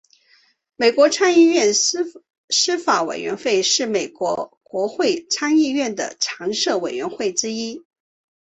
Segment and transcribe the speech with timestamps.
[0.77, 2.11] 美国参议院司
[2.83, 7.85] 法委员会是美国国会参议院的常设委员会之一。